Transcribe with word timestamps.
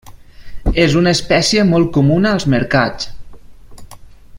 És 0.83 0.95
una 1.01 1.13
espècie 1.17 1.67
molt 1.73 1.93
comuna 1.99 2.33
als 2.39 2.49
mercats. 2.57 3.97